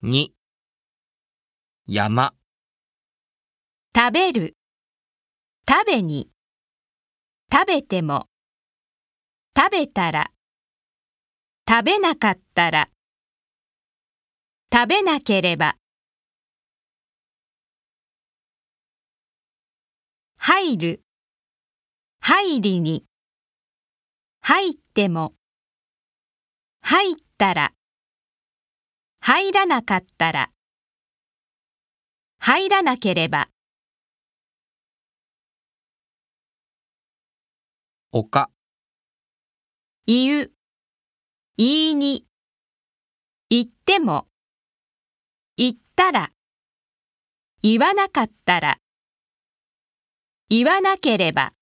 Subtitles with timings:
[0.00, 0.32] 2
[1.88, 2.32] 山。
[3.96, 4.56] 食べる、
[5.68, 6.30] 食べに、
[7.52, 8.28] 食べても、
[9.56, 10.30] 食べたら、
[11.68, 12.86] 食べなかったら、
[14.72, 15.76] 食べなければ、
[20.36, 21.02] 入る、
[22.20, 23.04] 入りに、
[24.42, 25.34] 入っても、
[26.82, 27.72] 入ったら、
[29.30, 30.48] 入らなかったら、
[32.38, 33.50] 入らなければ、
[38.10, 38.48] 丘
[40.06, 40.50] 言う、
[41.58, 42.24] 言いに、
[43.50, 44.28] 言っても、
[45.58, 46.30] 言ったら、
[47.60, 48.78] 言わなかったら、
[50.48, 51.52] 言わなければ、